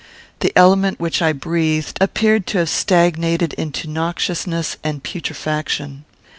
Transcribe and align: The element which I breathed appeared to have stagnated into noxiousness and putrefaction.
The 0.39 0.51
element 0.57 0.99
which 0.99 1.21
I 1.21 1.31
breathed 1.31 1.99
appeared 2.01 2.47
to 2.47 2.57
have 2.57 2.71
stagnated 2.71 3.53
into 3.53 3.87
noxiousness 3.87 4.77
and 4.83 5.03
putrefaction. 5.03 6.05